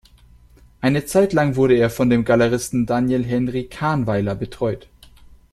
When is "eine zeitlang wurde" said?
0.79-1.75